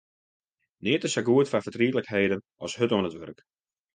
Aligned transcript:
Neat 0.85 1.05
is 1.07 1.13
sa 1.15 1.23
goed 1.27 1.49
foar 1.51 1.65
fertrietlikheden 1.65 2.41
as 2.65 2.75
hurd 2.77 2.95
oan 2.95 3.07
it 3.09 3.17
wurk. 3.19 3.39